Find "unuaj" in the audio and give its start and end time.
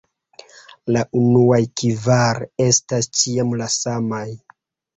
1.19-1.59